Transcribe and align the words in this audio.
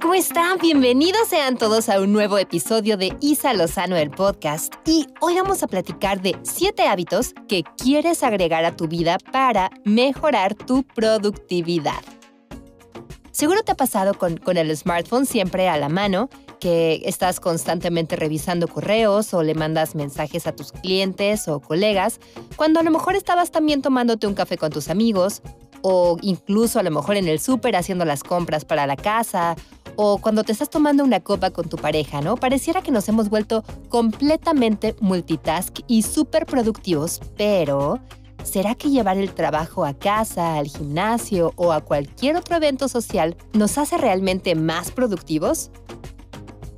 ¿Cómo 0.00 0.14
están? 0.14 0.58
Bienvenidos 0.58 1.28
sean 1.28 1.58
todos 1.58 1.88
a 1.88 2.00
un 2.00 2.12
nuevo 2.12 2.38
episodio 2.38 2.96
de 2.96 3.16
Isa 3.20 3.52
Lozano, 3.52 3.96
el 3.96 4.10
podcast. 4.10 4.72
Y 4.86 5.06
hoy 5.20 5.34
vamos 5.34 5.62
a 5.62 5.66
platicar 5.66 6.22
de 6.22 6.36
7 6.42 6.86
hábitos 6.86 7.34
que 7.48 7.64
quieres 7.76 8.22
agregar 8.22 8.64
a 8.64 8.76
tu 8.76 8.88
vida 8.88 9.18
para 9.32 9.70
mejorar 9.84 10.54
tu 10.54 10.84
productividad. 10.84 12.00
Seguro 13.30 13.62
te 13.62 13.72
ha 13.72 13.76
pasado 13.76 14.14
con, 14.14 14.38
con 14.38 14.56
el 14.56 14.74
smartphone 14.76 15.26
siempre 15.26 15.68
a 15.68 15.76
la 15.76 15.88
mano, 15.88 16.30
que 16.60 17.02
estás 17.04 17.40
constantemente 17.40 18.16
revisando 18.16 18.68
correos 18.68 19.34
o 19.34 19.42
le 19.42 19.54
mandas 19.54 19.94
mensajes 19.94 20.46
a 20.46 20.52
tus 20.52 20.72
clientes 20.72 21.46
o 21.48 21.60
colegas, 21.60 22.20
cuando 22.56 22.80
a 22.80 22.82
lo 22.82 22.90
mejor 22.90 23.16
estabas 23.16 23.50
también 23.50 23.82
tomándote 23.82 24.26
un 24.26 24.34
café 24.34 24.56
con 24.56 24.70
tus 24.70 24.88
amigos 24.88 25.42
o 25.82 26.16
incluso 26.22 26.78
a 26.78 26.82
lo 26.82 26.90
mejor 26.90 27.16
en 27.16 27.28
el 27.28 27.40
súper 27.40 27.76
haciendo 27.76 28.04
las 28.04 28.22
compras 28.22 28.64
para 28.64 28.86
la 28.86 28.96
casa, 28.96 29.56
o 30.02 30.16
cuando 30.16 30.44
te 30.44 30.52
estás 30.52 30.70
tomando 30.70 31.04
una 31.04 31.20
copa 31.20 31.50
con 31.50 31.68
tu 31.68 31.76
pareja, 31.76 32.22
¿no? 32.22 32.36
Pareciera 32.36 32.80
que 32.80 32.90
nos 32.90 33.06
hemos 33.10 33.28
vuelto 33.28 33.62
completamente 33.90 34.96
multitask 34.98 35.80
y 35.88 36.04
súper 36.04 36.46
productivos, 36.46 37.20
pero 37.36 38.00
¿será 38.42 38.74
que 38.74 38.88
llevar 38.88 39.18
el 39.18 39.34
trabajo 39.34 39.84
a 39.84 39.92
casa, 39.92 40.56
al 40.56 40.68
gimnasio 40.68 41.52
o 41.56 41.72
a 41.72 41.82
cualquier 41.82 42.36
otro 42.36 42.56
evento 42.56 42.88
social 42.88 43.36
nos 43.52 43.76
hace 43.76 43.98
realmente 43.98 44.54
más 44.54 44.90
productivos? 44.90 45.70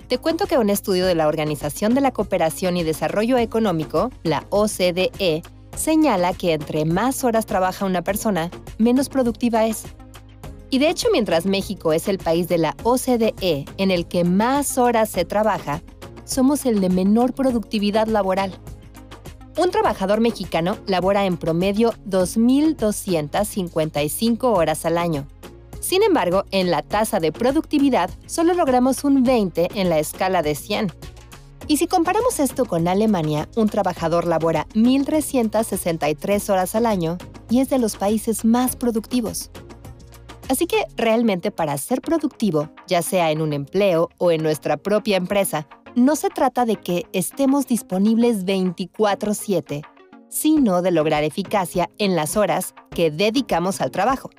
Te 0.08 0.18
cuento 0.18 0.46
que 0.46 0.58
un 0.58 0.68
estudio 0.68 1.06
de 1.06 1.14
la 1.14 1.28
Organización 1.28 1.94
de 1.94 2.00
la 2.00 2.10
Cooperación 2.10 2.76
y 2.76 2.82
Desarrollo 2.82 3.38
Económico, 3.38 4.10
la 4.24 4.48
OCDE, 4.50 5.44
señala 5.76 6.32
que 6.32 6.54
entre 6.54 6.84
más 6.86 7.22
horas 7.22 7.46
trabaja 7.46 7.86
una 7.86 8.02
persona, 8.02 8.50
menos 8.78 9.08
productiva 9.08 9.64
es. 9.64 9.84
Y 10.72 10.78
de 10.78 10.88
hecho, 10.88 11.08
mientras 11.12 11.44
México 11.44 11.92
es 11.92 12.08
el 12.08 12.16
país 12.16 12.48
de 12.48 12.56
la 12.56 12.74
OCDE 12.82 13.66
en 13.76 13.90
el 13.90 14.06
que 14.06 14.24
más 14.24 14.78
horas 14.78 15.10
se 15.10 15.26
trabaja, 15.26 15.82
somos 16.24 16.64
el 16.64 16.80
de 16.80 16.88
menor 16.88 17.34
productividad 17.34 18.06
laboral. 18.06 18.58
Un 19.58 19.70
trabajador 19.70 20.22
mexicano 20.22 20.78
labora 20.86 21.26
en 21.26 21.36
promedio 21.36 21.92
2.255 22.08 24.44
horas 24.44 24.86
al 24.86 24.96
año. 24.96 25.26
Sin 25.80 26.02
embargo, 26.02 26.44
en 26.52 26.70
la 26.70 26.80
tasa 26.80 27.20
de 27.20 27.32
productividad 27.32 28.08
solo 28.24 28.54
logramos 28.54 29.04
un 29.04 29.24
20 29.24 29.68
en 29.74 29.90
la 29.90 29.98
escala 29.98 30.40
de 30.40 30.54
100. 30.54 30.90
Y 31.68 31.76
si 31.76 31.86
comparamos 31.86 32.40
esto 32.40 32.64
con 32.64 32.88
Alemania, 32.88 33.46
un 33.56 33.68
trabajador 33.68 34.26
labora 34.26 34.66
1.363 34.74 36.48
horas 36.48 36.74
al 36.74 36.86
año 36.86 37.18
y 37.50 37.60
es 37.60 37.68
de 37.68 37.78
los 37.78 37.96
países 37.96 38.46
más 38.46 38.74
productivos. 38.74 39.50
Así 40.48 40.66
que 40.66 40.84
realmente 40.96 41.50
para 41.50 41.78
ser 41.78 42.00
productivo, 42.00 42.70
ya 42.86 43.02
sea 43.02 43.30
en 43.30 43.40
un 43.40 43.52
empleo 43.52 44.10
o 44.18 44.30
en 44.30 44.42
nuestra 44.42 44.76
propia 44.76 45.16
empresa, 45.16 45.66
no 45.94 46.16
se 46.16 46.28
trata 46.30 46.64
de 46.64 46.76
que 46.76 47.06
estemos 47.12 47.66
disponibles 47.66 48.44
24/7, 48.44 49.82
sino 50.28 50.82
de 50.82 50.90
lograr 50.90 51.24
eficacia 51.24 51.90
en 51.98 52.16
las 52.16 52.36
horas 52.36 52.74
que 52.90 53.10
dedicamos 53.10 53.80
al 53.80 53.90
trabajo. 53.90 54.30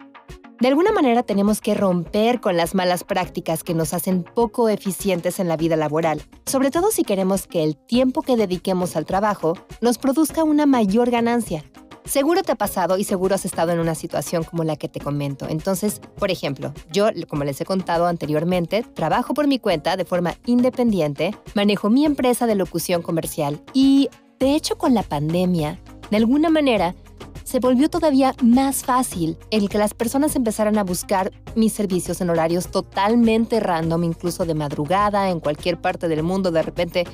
De 0.59 0.69
alguna 0.69 0.91
manera 0.93 1.23
tenemos 1.23 1.59
que 1.59 1.73
romper 1.73 2.39
con 2.39 2.55
las 2.55 2.73
malas 2.73 3.03
prácticas 3.03 3.63
que 3.63 3.73
nos 3.73 3.93
hacen 3.93 4.23
poco 4.23 4.69
eficientes 4.69 5.39
en 5.39 5.49
la 5.49 5.57
vida 5.57 5.75
laboral, 5.75 6.21
sobre 6.45 6.71
todo 6.71 6.89
si 6.89 7.03
queremos 7.03 7.47
que 7.47 7.63
el 7.63 7.75
tiempo 7.75 8.21
que 8.21 8.37
dediquemos 8.37 8.95
al 8.95 9.05
trabajo 9.05 9.57
nos 9.81 9.97
produzca 9.97 10.43
una 10.43 10.65
mayor 10.65 11.11
ganancia. 11.11 11.65
Seguro 12.05 12.43
te 12.43 12.51
ha 12.51 12.55
pasado 12.55 12.97
y 12.97 13.03
seguro 13.03 13.35
has 13.35 13.45
estado 13.45 13.71
en 13.71 13.79
una 13.79 13.95
situación 13.95 14.43
como 14.43 14.63
la 14.63 14.75
que 14.75 14.89
te 14.89 14.99
comento. 14.99 15.47
Entonces, 15.47 16.01
por 16.17 16.31
ejemplo, 16.31 16.73
yo, 16.91 17.07
como 17.27 17.43
les 17.43 17.59
he 17.61 17.65
contado 17.65 18.07
anteriormente, 18.07 18.83
trabajo 18.93 19.33
por 19.33 19.47
mi 19.47 19.57
cuenta 19.57 19.95
de 19.95 20.05
forma 20.05 20.35
independiente, 20.45 21.35
manejo 21.55 21.89
mi 21.89 22.05
empresa 22.05 22.45
de 22.45 22.55
locución 22.55 23.01
comercial 23.01 23.61
y, 23.73 24.09
de 24.39 24.55
hecho, 24.55 24.77
con 24.77 24.93
la 24.93 25.03
pandemia, 25.03 25.79
de 26.11 26.17
alguna 26.17 26.49
manera, 26.49 26.93
se 27.43 27.59
volvió 27.59 27.89
todavía 27.89 28.33
más 28.41 28.83
fácil 28.83 29.37
el 29.51 29.69
que 29.69 29.77
las 29.77 29.93
personas 29.93 30.35
empezaran 30.35 30.77
a 30.77 30.83
buscar 30.83 31.31
mis 31.55 31.73
servicios 31.73 32.19
en 32.21 32.29
horarios 32.29 32.67
totalmente 32.67 33.59
random, 33.59 34.03
incluso 34.03 34.45
de 34.45 34.55
madrugada, 34.55 35.29
en 35.29 35.39
cualquier 35.39 35.79
parte 35.79 36.07
del 36.07 36.23
mundo. 36.23 36.51
De 36.51 36.63
repente 36.63 37.05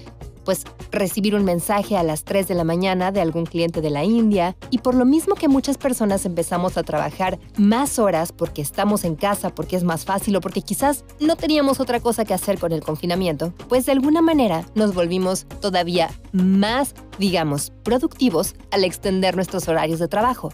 pues 0.49 0.63
recibir 0.89 1.35
un 1.35 1.43
mensaje 1.43 1.95
a 1.95 2.01
las 2.01 2.23
3 2.23 2.47
de 2.47 2.55
la 2.55 2.63
mañana 2.63 3.11
de 3.11 3.21
algún 3.21 3.45
cliente 3.45 3.81
de 3.81 3.91
la 3.91 4.03
India 4.03 4.55
y 4.71 4.79
por 4.79 4.95
lo 4.95 5.05
mismo 5.05 5.35
que 5.35 5.47
muchas 5.47 5.77
personas 5.77 6.25
empezamos 6.25 6.75
a 6.75 6.81
trabajar 6.81 7.37
más 7.55 7.99
horas 7.99 8.31
porque 8.31 8.63
estamos 8.63 9.03
en 9.03 9.15
casa, 9.15 9.53
porque 9.53 9.75
es 9.75 9.83
más 9.83 10.05
fácil 10.05 10.35
o 10.35 10.41
porque 10.41 10.63
quizás 10.63 11.05
no 11.19 11.35
teníamos 11.35 11.79
otra 11.79 11.99
cosa 11.99 12.25
que 12.25 12.33
hacer 12.33 12.57
con 12.57 12.71
el 12.71 12.81
confinamiento, 12.81 13.53
pues 13.67 13.85
de 13.85 13.91
alguna 13.91 14.23
manera 14.23 14.65
nos 14.73 14.95
volvimos 14.95 15.45
todavía 15.61 16.09
más, 16.31 16.95
digamos, 17.19 17.71
productivos 17.83 18.55
al 18.71 18.85
extender 18.85 19.35
nuestros 19.35 19.67
horarios 19.67 19.99
de 19.99 20.07
trabajo. 20.07 20.51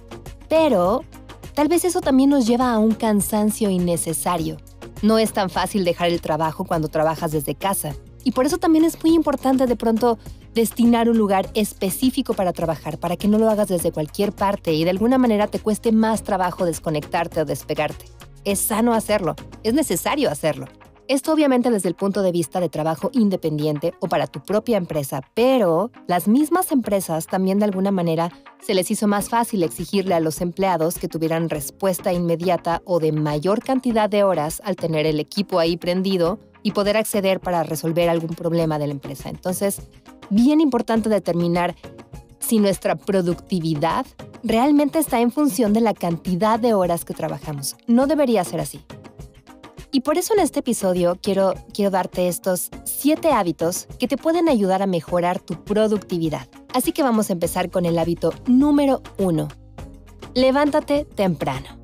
Pero 0.50 1.06
tal 1.54 1.70
vez 1.70 1.86
eso 1.86 2.02
también 2.02 2.32
nos 2.32 2.46
lleva 2.46 2.74
a 2.74 2.80
un 2.80 2.96
cansancio 2.96 3.70
innecesario. 3.70 4.58
No 5.02 5.20
es 5.20 5.32
tan 5.32 5.50
fácil 5.50 5.86
dejar 5.86 6.10
el 6.10 6.20
trabajo 6.20 6.66
cuando 6.66 6.90
trabajas 6.90 7.32
desde 7.32 7.56
casa. 7.56 7.96
Y 8.26 8.32
por 8.32 8.48
eso 8.48 8.58
también 8.58 8.84
es 8.84 9.02
muy 9.04 9.14
importante 9.14 9.68
de 9.68 9.76
pronto 9.76 10.18
destinar 10.56 11.10
un 11.10 11.18
lugar 11.18 11.48
específico 11.54 12.34
para 12.34 12.54
trabajar, 12.54 12.98
para 12.98 13.18
que 13.18 13.28
no 13.28 13.38
lo 13.38 13.50
hagas 13.50 13.68
desde 13.68 13.92
cualquier 13.92 14.34
parte 14.34 14.74
y 14.74 14.84
de 14.84 14.90
alguna 14.90 15.20
manera 15.20 15.48
te 15.48 15.60
cueste 15.60 15.92
más 15.92 16.24
trabajo 16.24 16.66
desconectarte 16.66 17.42
o 17.42 17.46
despegarte. 17.46 18.06
Es 18.44 18.60
sano 18.60 18.96
hacerlo, 18.96 19.36
es 19.64 19.76
necesario 19.76 20.32
hacerlo. 20.32 20.66
Esto 21.08 21.34
obviamente 21.34 21.70
desde 21.70 21.88
el 21.88 21.94
punto 21.94 22.24
de 22.24 22.32
vista 22.32 22.60
de 22.60 22.68
trabajo 22.68 23.12
independiente 23.14 23.94
o 24.00 24.08
para 24.08 24.26
tu 24.26 24.42
propia 24.42 24.78
empresa, 24.78 25.22
pero 25.36 25.92
las 26.08 26.28
mismas 26.28 26.72
empresas 26.72 27.28
también 27.28 27.60
de 27.60 27.66
alguna 27.66 27.92
manera 27.92 28.32
se 28.60 28.74
les 28.74 28.90
hizo 28.90 29.06
más 29.08 29.30
fácil 29.30 29.62
exigirle 29.62 30.16
a 30.16 30.20
los 30.20 30.42
empleados 30.42 30.98
que 30.98 31.08
tuvieran 31.08 31.52
respuesta 31.52 32.12
inmediata 32.12 32.82
o 32.86 33.00
de 33.00 33.12
mayor 33.12 33.62
cantidad 33.62 34.10
de 34.10 34.24
horas 34.24 34.64
al 34.66 34.78
tener 34.78 35.06
el 35.06 35.20
equipo 35.20 35.60
ahí 35.60 35.78
prendido 35.78 36.40
y 36.66 36.72
poder 36.72 36.98
acceder 36.98 37.40
para 37.40 37.62
resolver 37.62 38.10
algún 38.10 38.32
problema 38.32 38.80
de 38.80 38.88
la 38.88 38.94
empresa. 38.94 39.30
Entonces, 39.30 39.84
bien 40.32 40.60
importante 40.60 41.10
determinar 41.10 41.76
si 42.40 42.58
nuestra 42.58 42.96
productividad 42.96 44.08
realmente 44.42 44.98
está 44.98 45.20
en 45.22 45.32
función 45.32 45.74
de 45.74 45.82
la 45.82 45.94
cantidad 45.94 46.60
de 46.60 46.74
horas 46.74 47.06
que 47.06 47.14
trabajamos. 47.14 47.76
No 47.86 48.08
debería 48.08 48.44
ser 48.44 48.62
así. 48.62 48.82
Y 49.92 50.02
por 50.02 50.18
eso 50.18 50.34
en 50.34 50.40
este 50.40 50.62
episodio 50.62 51.20
quiero, 51.22 51.54
quiero 51.72 51.92
darte 51.92 52.28
estos 52.28 52.72
siete 52.84 53.32
hábitos 53.32 53.86
que 54.00 54.08
te 54.08 54.18
pueden 54.18 54.50
ayudar 54.50 54.82
a 54.82 54.88
mejorar 54.88 55.40
tu 55.40 55.64
productividad. 55.64 56.48
Así 56.74 56.94
que 56.94 57.04
vamos 57.04 57.30
a 57.30 57.34
empezar 57.34 57.70
con 57.70 57.86
el 57.86 58.00
hábito 58.00 58.34
número 58.48 59.04
uno. 59.20 59.50
Levántate 60.34 61.06
temprano. 61.06 61.78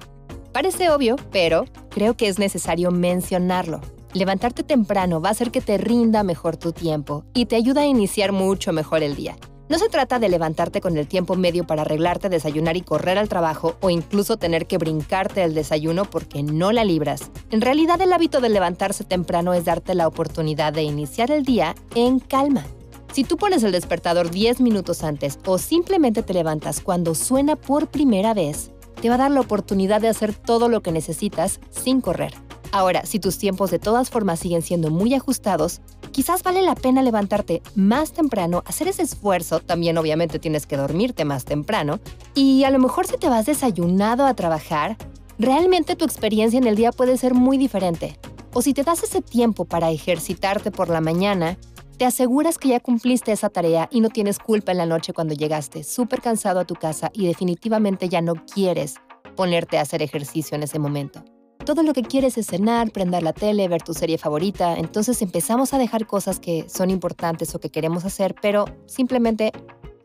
Parece 0.51 0.89
obvio, 0.89 1.17
pero 1.31 1.65
creo 1.91 2.17
que 2.17 2.27
es 2.27 2.39
necesario 2.39 2.89
mencionarlo. 2.89 3.79
Levantarte 4.13 4.63
temprano 4.63 5.22
va 5.22 5.29
a 5.29 5.31
hacer 5.31 5.51
que 5.51 5.61
te 5.61 5.77
rinda 5.77 6.23
mejor 6.23 6.57
tu 6.57 6.73
tiempo 6.73 7.23
y 7.33 7.45
te 7.45 7.55
ayuda 7.55 7.81
a 7.81 7.85
iniciar 7.85 8.33
mucho 8.33 8.73
mejor 8.73 9.03
el 9.03 9.16
día. 9.16 9.38
No 9.69 9.79
se 9.79 9.88
trata 9.88 10.19
de 10.19 10.27
levantarte 10.27 10.81
con 10.81 10.97
el 10.97 11.07
tiempo 11.07 11.38
medio 11.38 11.66
para 11.66 11.83
arreglarte, 11.83 12.27
desayunar 12.27 12.75
y 12.75 12.81
correr 12.81 13.17
al 13.17 13.29
trabajo 13.29 13.77
o 13.79 13.89
incluso 13.89 14.35
tener 14.35 14.67
que 14.67 14.77
brincarte 14.77 15.44
el 15.44 15.53
desayuno 15.53 16.03
porque 16.03 16.43
no 16.43 16.73
la 16.73 16.84
libras. 16.84 17.31
En 17.52 17.61
realidad 17.61 18.02
el 18.02 18.11
hábito 18.11 18.41
de 18.41 18.49
levantarse 18.49 19.05
temprano 19.05 19.53
es 19.53 19.63
darte 19.63 19.96
la 19.96 20.08
oportunidad 20.08 20.73
de 20.73 20.84
iniciar 20.84 21.31
el 21.31 21.46
día 21.46 21.73
en 21.96 22.19
calma. 22.19 22.66
Si 23.13 23.23
tú 23.23 23.37
pones 23.37 23.63
el 23.63 23.72
despertador 23.72 24.29
10 24.29 24.59
minutos 24.59 25.05
antes 25.05 25.40
o 25.46 25.58
simplemente 25.58 26.22
te 26.22 26.34
levantas 26.34 26.81
cuando 26.81 27.16
suena 27.16 27.55
por 27.55 27.87
primera 27.87 28.34
vez, 28.34 28.72
te 29.02 29.08
va 29.08 29.16
a 29.16 29.19
dar 29.19 29.31
la 29.31 29.40
oportunidad 29.40 30.02
de 30.02 30.09
hacer 30.09 30.34
todo 30.34 30.67
lo 30.67 30.81
que 30.81 30.91
necesitas 30.91 31.61
sin 31.69 32.02
correr. 32.02 32.34
Ahora, 32.72 33.06
si 33.06 33.20
tus 33.20 33.38
tiempos 33.38 33.70
de 33.70 33.79
todas 33.79 34.09
formas 34.09 34.40
siguen 34.40 34.62
siendo 34.62 34.90
muy 34.90 35.14
ajustados, 35.14 35.82
quizás 36.12 36.41
vale 36.41 36.62
la 36.62 36.76
pena 36.76 37.02
levantarte 37.03 37.62
más 37.76 38.14
temprano, 38.14 38.64
hacer 38.66 38.88
ese 38.88 39.02
esfuerzo, 39.02 39.59
también 39.59 39.97
obviamente 39.97 40.40
tienes 40.40 40.66
que 40.66 40.78
dormirte 40.78 41.26
más 41.26 41.44
temprano, 41.44 42.00
y 42.34 42.64
a 42.64 42.70
lo 42.70 42.79
mejor 42.79 43.08
si 43.08 43.18
te 43.18 43.28
vas 43.28 43.46
desayunado 43.46 44.26
a 44.26 44.35
trabajar, 44.35 44.96
realmente 45.38 45.97
tu 45.97 46.06
experiencia 46.06 46.58
en 46.58 46.68
el 46.68 46.78
día 46.78 46.94
puede 46.94 47.18
ser 47.18 47.34
muy 47.34 47.58
diferente. 47.58 48.18
O 48.53 48.62
si 48.62 48.73
te 48.73 48.84
das 48.84 49.03
ese 49.03 49.22
tiempo 49.22 49.66
para 49.66 49.91
ejercitarte 49.91 50.72
por 50.72 50.90
la 50.90 51.02
mañana, 51.02 51.58
te 51.97 52.06
aseguras 52.06 52.58
que 52.58 52.70
ya 52.70 52.79
cumpliste 52.79 53.34
esa 53.34 53.50
tarea 53.50 53.90
y 53.91 54.00
no 54.00 54.09
tienes 54.09 54.40
culpa 54.40 54.72
en 54.72 54.78
la 54.78 54.85
noche 54.85 55.14
cuando 55.14 55.35
llegaste 55.35 55.84
súper 55.84 56.22
cansado 56.22 56.62
a 56.62 56.66
tu 56.66 56.76
casa 56.76 57.12
y 57.14 57.28
definitivamente 57.28 58.08
ya 58.08 58.22
no 58.22 58.34
quieres 58.46 58.96
ponerte 59.35 59.78
a 59.78 59.82
hacer 59.82 60.02
ejercicio 60.02 60.56
en 60.56 60.64
ese 60.64 60.79
momento. 60.79 61.23
Todo 61.72 61.84
lo 61.84 61.94
que 61.94 62.03
quieres 62.03 62.38
es 62.38 62.47
cenar, 62.47 62.91
prender 62.91 63.23
la 63.23 63.32
tele, 63.32 63.66
ver 63.70 63.82
tu 63.82 63.94
serie 63.94 64.18
favorita, 64.18 64.76
entonces 64.78 65.22
empezamos 65.22 65.73
a 65.73 65.78
dejar 65.78 66.06
cosas 66.06 66.38
que 66.38 66.68
son 66.68 66.90
importantes 66.90 67.56
o 67.56 67.62
que 67.62 67.70
queremos 67.70 68.03
hacer, 68.03 68.35
pero 68.41 68.66
simplemente 68.88 69.53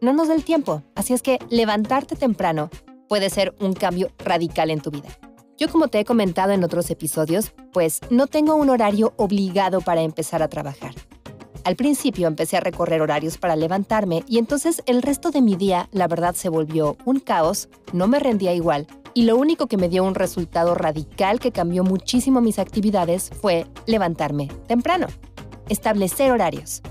no 0.01 0.13
nos 0.13 0.29
da 0.29 0.35
el 0.35 0.45
tiempo. 0.45 0.85
Así 0.95 1.13
es 1.13 1.23
que 1.23 1.41
levantarte 1.51 2.15
temprano 2.15 2.71
puede 3.09 3.31
ser 3.31 3.53
un 3.59 3.73
cambio 3.73 4.13
radical 4.19 4.71
en 4.71 4.81
tu 4.81 4.93
vida. 4.93 5.09
Yo 5.59 5.69
como 5.69 5.89
te 5.89 5.99
he 5.99 6.05
comentado 6.05 6.53
en 6.53 6.63
otros 6.63 6.89
episodios, 6.89 7.53
pues 7.73 7.99
no 8.11 8.29
tengo 8.29 8.55
un 8.55 8.71
horario 8.71 9.13
obligado 9.17 9.81
para 9.81 10.03
empezar 10.03 10.45
a 10.45 10.49
trabajar. 10.49 10.95
Al 11.65 11.75
principio 11.75 12.29
empecé 12.29 12.59
a 12.59 12.61
recorrer 12.61 13.03
horarios 13.03 13.39
para 13.39 13.57
levantarme 13.57 14.23
y 14.29 14.39
entonces 14.39 14.85
el 14.87 15.03
resto 15.03 15.33
de 15.33 15.43
mi 15.43 15.57
día 15.57 15.89
la 15.91 16.07
verdad 16.07 16.37
se 16.37 16.49
volvió 16.49 16.97
un 17.05 17.19
caos, 17.19 17.69
no 17.93 18.07
me 18.07 18.21
rendía 18.21 18.55
igual 18.55 18.87
y 19.17 19.23
lo 19.23 19.39
único 19.39 19.67
que 19.67 19.79
me 19.79 19.89
dio 19.89 20.05
un 20.05 20.15
resultado 20.15 20.75
radical 20.75 21.41
que 21.41 21.51
cambió 21.51 21.83
muchísimo 21.83 22.43
mis 22.43 22.59
actividades 22.59 23.31
fue 23.41 23.67
levantarme 23.87 24.49
temprano, 24.67 25.07
establecer 25.71 26.31
horarios. 26.31 26.83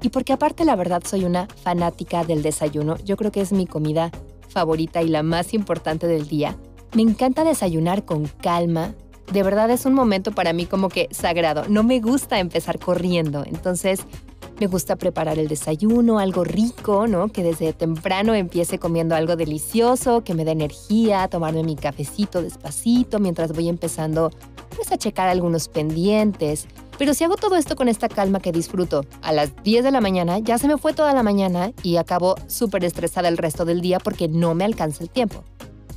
Y 0.00 0.10
porque 0.10 0.32
aparte 0.32 0.64
la 0.64 0.76
verdad 0.76 1.02
soy 1.04 1.24
una 1.24 1.48
fanática 1.64 2.22
del 2.22 2.44
desayuno, 2.44 2.96
yo 2.98 3.16
creo 3.16 3.32
que 3.32 3.40
es 3.40 3.50
mi 3.50 3.66
comida 3.66 4.12
favorita 4.48 5.02
y 5.02 5.08
la 5.08 5.24
más 5.24 5.52
importante 5.52 6.06
del 6.06 6.28
día. 6.28 6.56
Me 6.94 7.02
encanta 7.02 7.42
desayunar 7.42 8.04
con 8.04 8.28
calma, 8.28 8.94
de 9.32 9.42
verdad 9.42 9.68
es 9.70 9.84
un 9.84 9.94
momento 9.94 10.30
para 10.30 10.52
mí 10.52 10.66
como 10.66 10.88
que 10.88 11.08
sagrado. 11.10 11.64
No 11.68 11.82
me 11.82 11.98
gusta 11.98 12.38
empezar 12.38 12.78
corriendo, 12.78 13.42
entonces 13.44 14.06
me 14.58 14.66
gusta 14.66 14.96
preparar 14.96 15.38
el 15.38 15.48
desayuno, 15.48 16.18
algo 16.18 16.44
rico, 16.44 17.06
¿no? 17.06 17.28
Que 17.28 17.42
desde 17.42 17.72
temprano 17.72 18.34
empiece 18.34 18.78
comiendo 18.78 19.14
algo 19.14 19.36
delicioso, 19.36 20.22
que 20.22 20.34
me 20.34 20.44
dé 20.44 20.52
energía, 20.52 21.28
tomarme 21.28 21.62
mi 21.62 21.76
cafecito 21.76 22.42
despacito 22.42 23.18
mientras 23.18 23.52
voy 23.52 23.68
empezando 23.68 24.30
pues 24.74 24.92
a 24.92 24.98
checar 24.98 25.28
algunos 25.28 25.68
pendientes. 25.68 26.66
Pero 26.98 27.14
si 27.14 27.24
hago 27.24 27.36
todo 27.36 27.56
esto 27.56 27.74
con 27.74 27.88
esta 27.88 28.08
calma 28.08 28.40
que 28.40 28.52
disfruto 28.52 29.04
a 29.22 29.32
las 29.32 29.50
10 29.62 29.84
de 29.84 29.90
la 29.90 30.00
mañana, 30.00 30.38
ya 30.38 30.58
se 30.58 30.68
me 30.68 30.78
fue 30.78 30.92
toda 30.92 31.12
la 31.12 31.22
mañana 31.22 31.72
y 31.82 31.96
acabo 31.96 32.36
súper 32.46 32.84
estresada 32.84 33.28
el 33.28 33.36
resto 33.36 33.64
del 33.64 33.80
día 33.80 33.98
porque 33.98 34.28
no 34.28 34.54
me 34.54 34.64
alcanza 34.64 35.02
el 35.02 35.10
tiempo. 35.10 35.42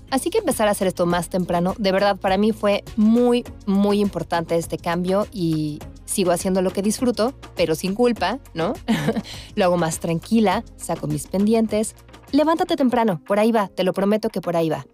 Así 0.09 0.30
que 0.30 0.38
empezar 0.39 0.68
a 0.68 0.71
hacer 0.71 0.88
esto 0.88 1.06
más 1.06 1.30
temprano, 1.30 1.75
de 1.77 1.92
verdad 1.92 2.18
para 2.18 2.38
mí 2.38 2.54
fue 2.54 2.83
muy, 2.95 3.44
muy 3.65 4.00
importante 4.00 4.56
este 4.56 4.77
cambio 4.77 5.27
y 5.33 5.80
sigo 6.07 6.31
haciendo 6.31 6.63
lo 6.63 6.71
que 6.71 6.81
disfruto, 6.81 7.36
pero 7.56 7.75
sin 7.75 7.94
culpa, 7.94 8.39
¿no? 8.56 8.74
lo 9.56 9.65
hago 9.65 9.77
más 9.77 10.00
tranquila, 10.00 10.63
saco 10.75 11.06
mis 11.06 11.27
pendientes. 11.27 11.95
Levántate 12.31 12.75
temprano, 12.75 13.21
por 13.27 13.39
ahí 13.39 13.51
va, 13.51 13.68
te 13.68 13.83
lo 13.83 13.94
prometo 13.94 14.30
que 14.30 14.42
por 14.42 14.56
ahí 14.56 14.69
va. 14.69 14.88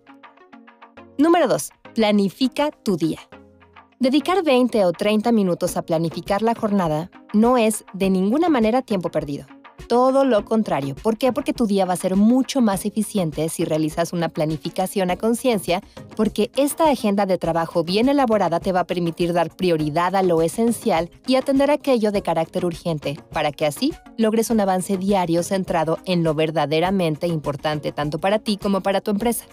Número 1.17 1.47
2. 1.47 1.69
Planifica 1.95 2.71
tu 2.71 2.97
día. 2.97 3.19
Dedicar 3.99 4.43
20 4.43 4.83
o 4.85 4.91
30 4.91 5.31
minutos 5.31 5.77
a 5.77 5.83
planificar 5.83 6.41
la 6.41 6.55
jornada 6.55 7.09
no 7.31 7.57
es 7.57 7.85
de 7.93 8.09
ninguna 8.09 8.49
manera 8.49 8.81
tiempo 8.81 9.09
perdido 9.09 9.45
todo 9.87 10.25
lo 10.25 10.45
contrario. 10.45 10.95
¿Por 10.95 11.17
qué? 11.17 11.31
Porque 11.33 11.53
tu 11.53 11.67
día 11.67 11.85
va 11.85 11.93
a 11.93 11.97
ser 11.97 12.15
mucho 12.15 12.61
más 12.61 12.85
eficiente 12.85 13.49
si 13.49 13.65
realizas 13.65 14.13
una 14.13 14.29
planificación 14.29 15.11
a 15.11 15.17
conciencia, 15.17 15.81
porque 16.15 16.51
esta 16.55 16.89
agenda 16.89 17.25
de 17.25 17.37
trabajo 17.37 17.83
bien 17.83 18.09
elaborada 18.09 18.59
te 18.59 18.71
va 18.71 18.81
a 18.81 18.87
permitir 18.87 19.33
dar 19.33 19.55
prioridad 19.55 20.15
a 20.15 20.23
lo 20.23 20.41
esencial 20.41 21.09
y 21.27 21.35
atender 21.35 21.71
aquello 21.71 22.11
de 22.11 22.21
carácter 22.21 22.65
urgente, 22.65 23.19
para 23.31 23.51
que 23.51 23.65
así 23.65 23.93
logres 24.17 24.49
un 24.49 24.59
avance 24.59 24.97
diario 24.97 25.43
centrado 25.43 25.99
en 26.05 26.23
lo 26.23 26.33
verdaderamente 26.33 27.27
importante 27.27 27.91
tanto 27.91 28.19
para 28.19 28.39
ti 28.39 28.57
como 28.57 28.81
para 28.81 29.01
tu 29.01 29.11
empresa. 29.11 29.45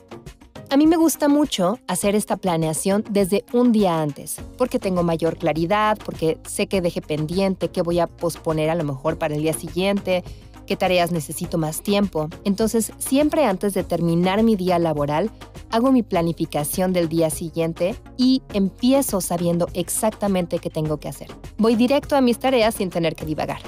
A 0.73 0.77
mí 0.77 0.87
me 0.87 0.97
gusta 0.97 1.27
mucho 1.29 1.81
hacer 1.89 2.15
esta 2.15 2.37
planeación 2.37 3.03
desde 3.11 3.45
un 3.53 3.73
día 3.73 4.01
antes, 4.01 4.37
porque 4.57 4.79
tengo 4.79 5.03
mayor 5.03 5.37
claridad, 5.37 5.99
porque 6.05 6.39
sé 6.47 6.69
que 6.69 6.81
dejé 6.81 7.03
pendiente, 7.03 7.73
que 7.73 7.83
voy 7.83 7.99
a 7.99 8.07
posponer 8.07 8.71
a 8.71 8.77
lo 8.77 8.85
mejor 8.85 9.19
para 9.19 9.35
el 9.35 9.43
día 9.43 9.53
siguiente, 9.53 10.23
qué 10.69 10.77
tareas 10.77 11.11
necesito 11.11 11.59
más 11.59 11.83
tiempo. 11.83 12.29
Entonces, 12.45 12.93
siempre 12.99 13.47
antes 13.47 13.75
de 13.75 13.83
terminar 13.83 14.45
mi 14.45 14.55
día 14.55 14.79
laboral, 14.79 15.33
hago 15.71 15.91
mi 15.91 16.05
planificación 16.05 16.93
del 16.93 17.09
día 17.09 17.31
siguiente 17.31 17.97
y 18.17 18.43
empiezo 18.53 19.21
sabiendo 19.21 19.67
exactamente 19.75 20.61
qué 20.61 20.71
tengo 20.71 20.99
que 20.99 21.09
hacer. 21.09 21.35
Voy 21.59 21.75
directo 21.75 22.15
a 22.15 22.21
mis 22.21 22.39
tareas 22.39 22.77
sin 22.77 22.91
tener 22.91 23.17
que 23.17 23.27
divagar. 23.27 23.61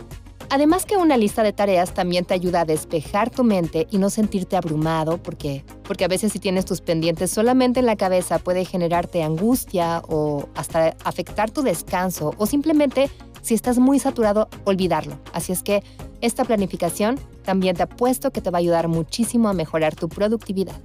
Además 0.52 0.84
que 0.84 0.99
una 0.99 1.16
lista 1.16 1.43
de 1.43 1.54
tareas 1.54 1.94
también 1.94 2.26
te 2.26 2.34
ayuda 2.34 2.60
a 2.60 2.64
despejar 2.66 3.31
tu 3.31 3.43
mente 3.43 3.87
y 3.90 3.96
no 3.96 4.10
sentirte 4.10 4.54
abrumado 4.54 5.16
porque, 5.16 5.64
porque 5.82 6.04
a 6.04 6.08
veces 6.08 6.31
si 6.31 6.40
tienes 6.40 6.66
tus 6.66 6.82
pendientes 6.82 7.31
solamente 7.31 7.81
en 7.81 7.87
la 7.87 7.96
cabeza 7.96 8.38
puede 8.38 8.66
generarte 8.66 9.22
angustia 9.22 10.02
o 10.10 10.50
hasta 10.54 10.94
afectar 11.04 11.50
tu 11.50 11.62
descanso 11.62 12.34
o 12.37 12.44
simplemente 12.44 13.08
si 13.40 13.54
estás 13.54 13.78
muy 13.78 13.99
saturado 13.99 14.50
olvidarlo. 14.64 15.19
Así 15.32 15.52
es 15.52 15.62
que 15.62 15.82
esta 16.20 16.44
planificación 16.44 17.19
también 17.46 17.75
te 17.75 17.84
apuesto 17.84 18.31
que 18.31 18.43
te 18.43 18.50
va 18.50 18.58
a 18.58 18.60
ayudar 18.60 18.88
muchísimo 18.88 19.49
a 19.49 19.54
mejorar 19.54 19.94
tu 19.94 20.10
productividad. 20.10 20.78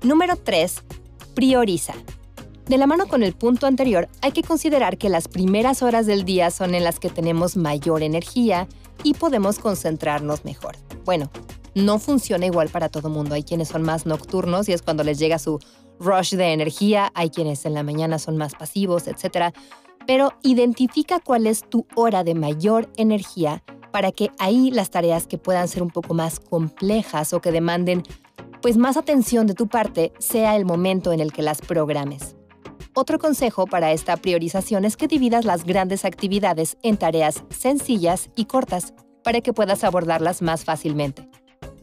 Número 0.00 0.36
3. 0.36 0.74
Prioriza. 1.34 1.92
De 2.66 2.78
la 2.78 2.88
mano 2.88 3.06
con 3.06 3.22
el 3.22 3.32
punto 3.32 3.68
anterior, 3.68 4.08
hay 4.22 4.32
que 4.32 4.42
considerar 4.42 4.98
que 4.98 5.08
las 5.08 5.28
primeras 5.28 5.82
horas 5.82 6.04
del 6.04 6.24
día 6.24 6.50
son 6.50 6.74
en 6.74 6.82
las 6.82 6.98
que 6.98 7.10
tenemos 7.10 7.56
mayor 7.56 8.02
energía 8.02 8.66
y 9.04 9.14
podemos 9.14 9.60
concentrarnos 9.60 10.44
mejor. 10.44 10.74
Bueno, 11.04 11.30
no 11.76 12.00
funciona 12.00 12.44
igual 12.44 12.68
para 12.68 12.88
todo 12.88 13.08
mundo. 13.08 13.36
Hay 13.36 13.44
quienes 13.44 13.68
son 13.68 13.82
más 13.82 14.04
nocturnos 14.04 14.68
y 14.68 14.72
es 14.72 14.82
cuando 14.82 15.04
les 15.04 15.20
llega 15.20 15.38
su 15.38 15.60
rush 16.00 16.34
de 16.34 16.52
energía, 16.52 17.12
hay 17.14 17.30
quienes 17.30 17.64
en 17.66 17.74
la 17.74 17.84
mañana 17.84 18.18
son 18.18 18.36
más 18.36 18.54
pasivos, 18.56 19.06
etc. 19.06 19.54
Pero 20.04 20.32
identifica 20.42 21.20
cuál 21.20 21.46
es 21.46 21.68
tu 21.68 21.86
hora 21.94 22.24
de 22.24 22.34
mayor 22.34 22.90
energía 22.96 23.62
para 23.92 24.10
que 24.10 24.32
ahí 24.40 24.72
las 24.72 24.90
tareas 24.90 25.28
que 25.28 25.38
puedan 25.38 25.68
ser 25.68 25.84
un 25.84 25.90
poco 25.90 26.14
más 26.14 26.40
complejas 26.40 27.32
o 27.32 27.40
que 27.40 27.52
demanden 27.52 28.02
pues 28.60 28.76
más 28.76 28.96
atención 28.96 29.46
de 29.46 29.54
tu 29.54 29.68
parte 29.68 30.12
sea 30.18 30.56
el 30.56 30.64
momento 30.64 31.12
en 31.12 31.20
el 31.20 31.32
que 31.32 31.42
las 31.42 31.60
programes. 31.60 32.34
Otro 32.98 33.18
consejo 33.18 33.66
para 33.66 33.92
esta 33.92 34.16
priorización 34.16 34.86
es 34.86 34.96
que 34.96 35.06
dividas 35.06 35.44
las 35.44 35.64
grandes 35.64 36.06
actividades 36.06 36.78
en 36.82 36.96
tareas 36.96 37.44
sencillas 37.50 38.30
y 38.36 38.46
cortas 38.46 38.94
para 39.22 39.42
que 39.42 39.52
puedas 39.52 39.84
abordarlas 39.84 40.40
más 40.40 40.64
fácilmente. 40.64 41.28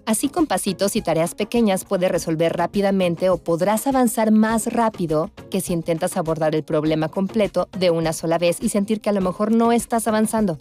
Así 0.07 0.27
con 0.27 0.47
pasitos 0.47 0.95
y 0.95 1.03
tareas 1.03 1.35
pequeñas 1.35 1.85
puedes 1.85 2.11
resolver 2.11 2.57
rápidamente 2.57 3.29
o 3.29 3.37
podrás 3.37 3.85
avanzar 3.85 4.31
más 4.31 4.65
rápido 4.65 5.29
que 5.51 5.61
si 5.61 5.73
intentas 5.73 6.17
abordar 6.17 6.55
el 6.55 6.63
problema 6.63 7.09
completo 7.09 7.69
de 7.77 7.91
una 7.91 8.11
sola 8.11 8.39
vez 8.39 8.57
y 8.59 8.69
sentir 8.69 8.99
que 8.99 9.11
a 9.11 9.13
lo 9.13 9.21
mejor 9.21 9.51
no 9.51 9.71
estás 9.71 10.07
avanzando. 10.07 10.57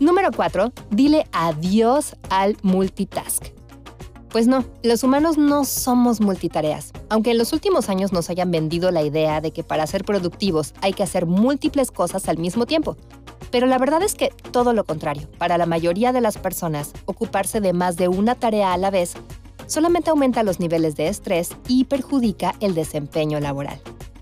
Número 0.00 0.32
4. 0.34 0.72
Dile 0.90 1.24
adiós 1.30 2.16
al 2.30 2.56
multitask. 2.62 3.55
Pues 4.30 4.46
no, 4.46 4.64
los 4.82 5.02
humanos 5.02 5.38
no 5.38 5.64
somos 5.64 6.20
multitareas. 6.20 6.92
Aunque 7.08 7.30
en 7.30 7.38
los 7.38 7.52
últimos 7.52 7.88
años 7.88 8.12
nos 8.12 8.28
hayan 8.28 8.50
vendido 8.50 8.90
la 8.90 9.02
idea 9.02 9.40
de 9.40 9.52
que 9.52 9.64
para 9.64 9.86
ser 9.86 10.04
productivos 10.04 10.74
hay 10.82 10.92
que 10.92 11.02
hacer 11.02 11.26
múltiples 11.26 11.90
cosas 11.90 12.28
al 12.28 12.38
mismo 12.38 12.66
tiempo. 12.66 12.96
Pero 13.50 13.66
la 13.66 13.78
verdad 13.78 14.02
es 14.02 14.14
que 14.14 14.30
todo 14.50 14.72
lo 14.72 14.84
contrario. 14.84 15.28
Para 15.38 15.56
la 15.56 15.66
mayoría 15.66 16.12
de 16.12 16.20
las 16.20 16.38
personas, 16.38 16.92
ocuparse 17.06 17.60
de 17.60 17.72
más 17.72 17.96
de 17.96 18.08
una 18.08 18.34
tarea 18.34 18.72
a 18.72 18.78
la 18.78 18.90
vez 18.90 19.14
solamente 19.66 20.10
aumenta 20.10 20.42
los 20.42 20.60
niveles 20.60 20.96
de 20.96 21.08
estrés 21.08 21.50
y 21.68 21.84
perjudica 21.84 22.54
el 22.60 22.74
desempeño 22.74 23.40
laboral. 23.40 23.80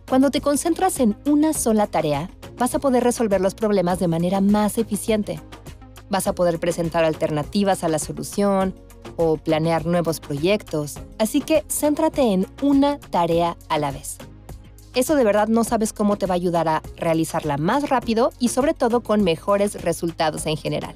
Cuando 0.08 0.30
te 0.30 0.40
concentras 0.40 1.00
en 1.00 1.16
una 1.26 1.52
sola 1.52 1.86
tarea, 1.86 2.30
vas 2.58 2.74
a 2.74 2.78
poder 2.78 3.04
resolver 3.04 3.40
los 3.40 3.54
problemas 3.54 3.98
de 3.98 4.08
manera 4.08 4.40
más 4.40 4.78
eficiente. 4.78 5.40
Vas 6.10 6.26
a 6.26 6.34
poder 6.34 6.58
presentar 6.58 7.04
alternativas 7.04 7.84
a 7.84 7.88
la 7.88 7.98
solución, 7.98 8.74
o 9.16 9.36
planear 9.36 9.86
nuevos 9.86 10.20
proyectos, 10.20 10.96
así 11.18 11.40
que 11.40 11.64
céntrate 11.68 12.22
en 12.32 12.46
una 12.62 12.98
tarea 12.98 13.56
a 13.68 13.78
la 13.78 13.90
vez. 13.90 14.18
Eso 14.94 15.16
de 15.16 15.24
verdad 15.24 15.48
no 15.48 15.64
sabes 15.64 15.92
cómo 15.92 16.16
te 16.16 16.26
va 16.26 16.34
a 16.34 16.36
ayudar 16.36 16.68
a 16.68 16.82
realizarla 16.96 17.56
más 17.56 17.88
rápido 17.88 18.32
y 18.38 18.48
sobre 18.48 18.74
todo 18.74 19.02
con 19.02 19.24
mejores 19.24 19.82
resultados 19.82 20.46
en 20.46 20.56
general. 20.56 20.94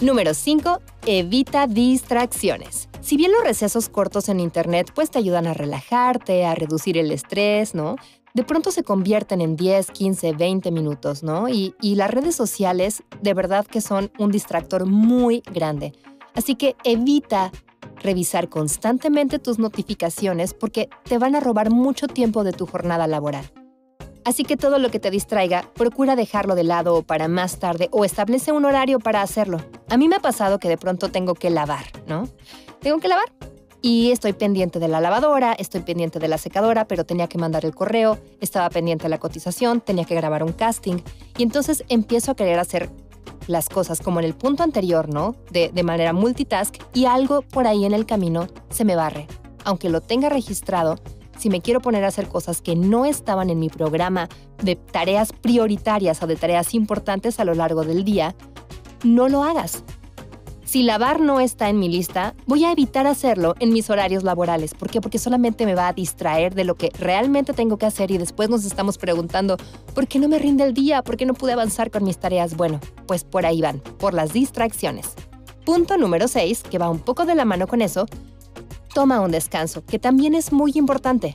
Número 0.00 0.32
5. 0.32 0.80
Evita 1.04 1.66
distracciones. 1.66 2.88
Si 3.02 3.18
bien 3.18 3.32
los 3.32 3.44
recesos 3.44 3.90
cortos 3.90 4.30
en 4.30 4.40
Internet 4.40 4.92
pues 4.94 5.10
te 5.10 5.18
ayudan 5.18 5.46
a 5.46 5.52
relajarte, 5.52 6.46
a 6.46 6.54
reducir 6.54 6.96
el 6.96 7.10
estrés, 7.10 7.74
¿no? 7.74 7.96
De 8.32 8.44
pronto 8.44 8.70
se 8.70 8.82
convierten 8.82 9.42
en 9.42 9.56
10, 9.56 9.90
15, 9.90 10.32
20 10.32 10.70
minutos, 10.70 11.22
¿no? 11.22 11.50
Y, 11.50 11.74
y 11.82 11.96
las 11.96 12.10
redes 12.10 12.34
sociales 12.34 13.02
de 13.20 13.34
verdad 13.34 13.66
que 13.66 13.82
son 13.82 14.10
un 14.18 14.30
distractor 14.30 14.86
muy 14.86 15.42
grande. 15.52 15.92
Así 16.34 16.54
que 16.54 16.76
evita 16.84 17.52
revisar 18.02 18.48
constantemente 18.48 19.38
tus 19.38 19.58
notificaciones 19.58 20.54
porque 20.54 20.88
te 21.04 21.18
van 21.18 21.34
a 21.34 21.40
robar 21.40 21.70
mucho 21.70 22.06
tiempo 22.08 22.44
de 22.44 22.52
tu 22.52 22.66
jornada 22.66 23.06
laboral. 23.06 23.50
Así 24.24 24.44
que 24.44 24.56
todo 24.56 24.78
lo 24.78 24.90
que 24.90 25.00
te 25.00 25.10
distraiga, 25.10 25.70
procura 25.74 26.14
dejarlo 26.14 26.54
de 26.54 26.64
lado 26.64 26.94
o 26.94 27.02
para 27.02 27.26
más 27.28 27.58
tarde 27.58 27.88
o 27.90 28.04
establece 28.04 28.52
un 28.52 28.64
horario 28.64 28.98
para 28.98 29.22
hacerlo. 29.22 29.58
A 29.88 29.96
mí 29.96 30.08
me 30.08 30.16
ha 30.16 30.20
pasado 30.20 30.58
que 30.58 30.68
de 30.68 30.76
pronto 30.76 31.10
tengo 31.10 31.34
que 31.34 31.50
lavar, 31.50 31.86
¿no? 32.06 32.28
Tengo 32.80 32.98
que 32.98 33.08
lavar. 33.08 33.32
y 33.82 34.10
estoy 34.10 34.34
pendiente 34.34 34.78
de 34.78 34.88
la 34.88 35.00
lavadora, 35.00 35.54
estoy 35.54 35.80
pendiente 35.80 36.18
de 36.18 36.28
la 36.28 36.36
secadora, 36.36 36.86
pero 36.86 37.06
tenía 37.06 37.28
que 37.28 37.38
mandar 37.38 37.64
el 37.64 37.74
correo, 37.74 38.18
estaba 38.38 38.68
pendiente 38.68 39.04
de 39.04 39.08
la 39.08 39.16
cotización, 39.18 39.80
tenía 39.80 40.04
que 40.04 40.14
grabar 40.14 40.42
un 40.44 40.52
casting 40.52 40.98
y 41.38 41.42
entonces 41.42 41.82
empiezo 41.88 42.32
a 42.32 42.36
querer 42.36 42.58
hacer 42.58 42.90
las 43.50 43.68
cosas 43.68 44.00
como 44.00 44.20
en 44.20 44.26
el 44.26 44.34
punto 44.34 44.62
anterior, 44.62 45.12
¿no? 45.12 45.34
De, 45.50 45.70
de 45.72 45.82
manera 45.82 46.12
multitask 46.12 46.76
y 46.94 47.04
algo 47.04 47.42
por 47.42 47.66
ahí 47.66 47.84
en 47.84 47.92
el 47.92 48.06
camino 48.06 48.46
se 48.70 48.84
me 48.84 48.96
barre. 48.96 49.26
Aunque 49.64 49.90
lo 49.90 50.00
tenga 50.00 50.28
registrado, 50.28 50.96
si 51.38 51.48
me 51.48 51.60
quiero 51.60 51.80
poner 51.80 52.04
a 52.04 52.08
hacer 52.08 52.28
cosas 52.28 52.60
que 52.60 52.76
no 52.76 53.06
estaban 53.06 53.50
en 53.50 53.58
mi 53.58 53.68
programa 53.70 54.28
de 54.62 54.76
tareas 54.76 55.32
prioritarias 55.32 56.22
o 56.22 56.26
de 56.26 56.36
tareas 56.36 56.74
importantes 56.74 57.40
a 57.40 57.44
lo 57.44 57.54
largo 57.54 57.82
del 57.82 58.04
día, 58.04 58.34
no 59.04 59.28
lo 59.28 59.42
hagas. 59.42 59.82
Si 60.70 60.84
lavar 60.84 61.18
no 61.18 61.40
está 61.40 61.68
en 61.68 61.80
mi 61.80 61.88
lista, 61.88 62.36
voy 62.46 62.64
a 62.64 62.70
evitar 62.70 63.04
hacerlo 63.08 63.56
en 63.58 63.72
mis 63.72 63.90
horarios 63.90 64.22
laborales. 64.22 64.72
¿Por 64.72 64.88
qué? 64.88 65.00
Porque 65.00 65.18
solamente 65.18 65.66
me 65.66 65.74
va 65.74 65.88
a 65.88 65.92
distraer 65.92 66.54
de 66.54 66.62
lo 66.62 66.76
que 66.76 66.90
realmente 66.96 67.52
tengo 67.52 67.76
que 67.76 67.86
hacer 67.86 68.12
y 68.12 68.18
después 68.18 68.48
nos 68.50 68.64
estamos 68.64 68.96
preguntando, 68.96 69.56
¿por 69.96 70.06
qué 70.06 70.20
no 70.20 70.28
me 70.28 70.38
rinde 70.38 70.62
el 70.62 70.72
día? 70.72 71.02
¿Por 71.02 71.16
qué 71.16 71.26
no 71.26 71.34
pude 71.34 71.54
avanzar 71.54 71.90
con 71.90 72.04
mis 72.04 72.18
tareas? 72.18 72.56
Bueno, 72.56 72.78
pues 73.08 73.24
por 73.24 73.46
ahí 73.46 73.60
van, 73.60 73.80
por 73.80 74.14
las 74.14 74.32
distracciones. 74.32 75.14
Punto 75.66 75.96
número 75.96 76.28
6, 76.28 76.62
que 76.70 76.78
va 76.78 76.88
un 76.88 77.00
poco 77.00 77.26
de 77.26 77.34
la 77.34 77.44
mano 77.44 77.66
con 77.66 77.82
eso, 77.82 78.06
toma 78.94 79.22
un 79.22 79.32
descanso, 79.32 79.84
que 79.84 79.98
también 79.98 80.36
es 80.36 80.52
muy 80.52 80.70
importante. 80.76 81.34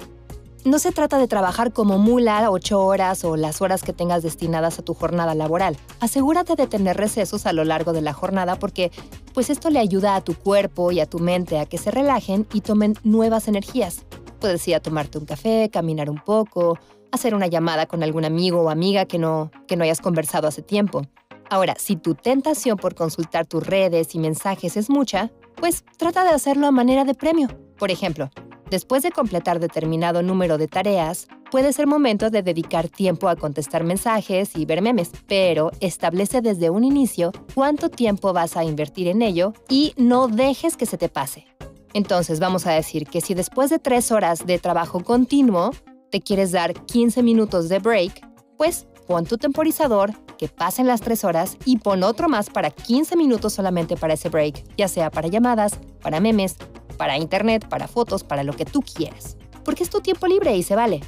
No 0.64 0.80
se 0.80 0.92
trata 0.92 1.20
de 1.20 1.28
trabajar 1.28 1.74
como 1.74 2.00
mula 2.00 2.50
ocho 2.50 2.84
horas 2.84 3.24
o 3.24 3.36
las 3.36 3.62
horas 3.62 3.84
que 3.84 3.94
tengas 3.94 4.24
destinadas 4.24 4.80
a 4.80 4.82
tu 4.82 4.96
jornada 4.96 5.36
laboral. 5.36 5.78
Asegúrate 6.00 6.56
de 6.56 6.66
tener 6.66 6.98
recesos 6.98 7.46
a 7.46 7.54
lo 7.54 7.66
largo 7.66 7.94
de 7.94 8.02
la 8.02 8.14
jornada 8.14 8.58
porque 8.58 8.92
pues 9.36 9.50
esto 9.50 9.70
le 9.70 9.80
ayuda 9.80 10.16
a 10.16 10.22
tu 10.22 10.34
cuerpo 10.34 10.94
y 10.94 11.02
a 11.02 11.06
tu 11.06 11.20
mente 11.20 11.60
a 11.60 11.66
que 11.66 11.78
se 11.78 11.92
relajen 11.92 12.48
y 12.54 12.62
tomen 12.62 12.96
nuevas 13.04 13.50
energías. 13.50 14.06
Puedes 14.40 14.66
ir 14.68 14.76
a 14.76 14.80
tomarte 14.80 15.18
un 15.18 15.26
café, 15.26 15.70
caminar 15.70 16.10
un 16.10 16.20
poco, 16.24 16.80
hacer 17.12 17.36
una 17.36 17.48
llamada 17.48 17.86
con 17.86 18.02
algún 18.02 18.24
amigo 18.24 18.62
o 18.62 18.70
amiga 18.70 19.06
que 19.06 19.20
no, 19.20 19.52
que 19.68 19.76
no 19.76 19.84
hayas 19.84 20.00
conversado 20.00 20.48
hace 20.48 20.62
tiempo. 20.62 21.02
Ahora, 21.50 21.76
si 21.78 21.98
tu 21.98 22.16
tentación 22.16 22.78
por 22.78 22.96
consultar 22.96 23.46
tus 23.46 23.68
redes 23.68 24.16
y 24.16 24.20
mensajes 24.20 24.78
es 24.78 24.90
mucha, 24.90 25.32
pues 25.56 25.84
trata 25.98 26.24
de 26.24 26.30
hacerlo 26.30 26.66
a 26.66 26.72
manera 26.72 27.04
de 27.04 27.14
premio. 27.14 27.50
Por 27.78 27.92
ejemplo, 27.92 28.30
Después 28.70 29.04
de 29.04 29.12
completar 29.12 29.60
determinado 29.60 30.24
número 30.24 30.58
de 30.58 30.68
tareas, 30.68 31.28
puede 31.52 31.72
ser 31.72 31.86
momento 31.86 32.32
de 32.32 32.42
dedicar 32.42 32.90
tiempo 32.90 33.30
a 33.30 33.36
contestar 33.36 33.84
mensajes 33.84 34.56
y 34.56 34.66
ver 34.66 34.82
memes, 34.82 35.12
pero 35.28 35.72
establece 35.82 36.42
desde 36.42 36.72
un 36.72 36.84
inicio 36.84 37.32
cuánto 37.54 37.90
tiempo 37.90 38.34
vas 38.34 38.58
a 38.58 38.64
invertir 38.64 39.08
en 39.08 39.22
ello 39.22 39.54
y 39.70 39.94
no 39.98 40.28
dejes 40.28 40.78
que 40.78 40.88
se 40.88 40.98
te 40.98 41.10
pase. 41.10 41.46
Entonces 41.94 42.40
vamos 42.40 42.66
a 42.66 42.72
decir 42.72 43.06
que 43.06 43.22
si 43.22 43.36
después 43.36 43.70
de 43.70 43.78
tres 43.78 44.12
horas 44.12 44.46
de 44.46 44.58
trabajo 44.58 45.04
continuo 45.04 45.72
te 46.10 46.20
quieres 46.20 46.52
dar 46.52 46.74
15 46.74 47.22
minutos 47.22 47.70
de 47.70 47.78
break, 47.78 48.28
pues 48.58 48.88
pon 49.08 49.26
tu 49.26 49.38
temporizador, 49.38 50.12
que 50.38 50.48
pasen 50.48 50.88
las 50.88 51.02
tres 51.02 51.24
horas 51.24 51.56
y 51.66 51.78
pon 51.78 52.04
otro 52.04 52.28
más 52.30 52.50
para 52.50 52.72
15 52.72 53.16
minutos 53.16 53.54
solamente 53.54 53.96
para 53.96 54.16
ese 54.16 54.30
break, 54.30 54.76
ya 54.76 54.88
sea 54.88 55.12
para 55.12 55.28
llamadas, 55.28 55.80
para 56.02 56.20
memes 56.20 56.58
para 56.96 57.18
internet, 57.18 57.68
para 57.68 57.88
fotos, 57.88 58.24
para 58.24 58.44
lo 58.44 58.54
que 58.54 58.66
tú 58.66 58.82
quieras. 58.82 59.38
Porque 59.64 59.84
es 59.84 59.90
tu 59.90 60.02
tiempo 60.02 60.28
libre 60.28 60.56
y 60.56 60.64
se 60.64 60.76
vale. 60.76 61.02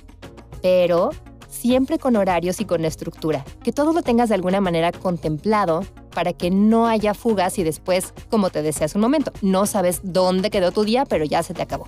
Pero 0.61 1.11
siempre 1.47 1.97
con 1.97 2.15
horarios 2.15 2.59
y 2.61 2.65
con 2.65 2.85
estructura. 2.85 3.43
Que 3.63 3.71
todo 3.71 3.93
lo 3.93 4.01
tengas 4.01 4.29
de 4.29 4.35
alguna 4.35 4.61
manera 4.61 4.91
contemplado 4.91 5.83
para 6.13 6.33
que 6.33 6.49
no 6.49 6.87
haya 6.87 7.13
fugas 7.13 7.59
y 7.59 7.63
después, 7.63 8.13
como 8.29 8.49
te 8.49 8.61
decía 8.61 8.85
hace 8.85 8.97
un 8.97 9.03
momento, 9.03 9.31
no 9.41 9.65
sabes 9.65 10.01
dónde 10.03 10.49
quedó 10.49 10.71
tu 10.71 10.83
día, 10.83 11.05
pero 11.05 11.25
ya 11.25 11.43
se 11.43 11.53
te 11.53 11.61
acabó. 11.61 11.85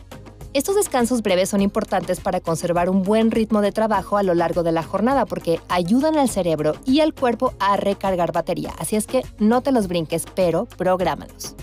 Estos 0.52 0.76
descansos 0.76 1.22
breves 1.22 1.50
son 1.50 1.62
importantes 1.62 2.20
para 2.20 2.40
conservar 2.40 2.90
un 2.90 3.04
buen 3.04 3.30
ritmo 3.30 3.62
de 3.62 3.72
trabajo 3.72 4.18
a 4.18 4.24
lo 4.24 4.34
largo 4.34 4.64
de 4.64 4.72
la 4.72 4.82
jornada 4.82 5.28
porque 5.28 5.60
ayudan 5.70 6.18
al 6.18 6.28
cerebro 6.28 6.74
y 6.86 7.02
al 7.02 7.14
cuerpo 7.14 7.54
a 7.60 7.78
recargar 7.78 8.32
batería. 8.32 8.74
Así 8.80 8.96
es 8.96 9.06
que 9.06 9.24
no 9.38 9.62
te 9.62 9.72
los 9.72 9.88
brinques, 9.88 10.26
pero 10.34 10.66
prográmalos. 10.66 11.56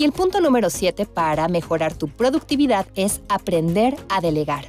Y 0.00 0.04
el 0.04 0.12
punto 0.12 0.40
número 0.40 0.70
7 0.70 1.06
para 1.06 1.48
mejorar 1.48 1.92
tu 1.92 2.06
productividad 2.06 2.86
es 2.94 3.20
aprender 3.28 3.96
a 4.08 4.20
delegar. 4.20 4.64